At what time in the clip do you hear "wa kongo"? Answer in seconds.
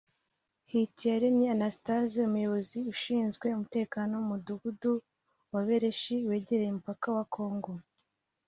7.17-7.71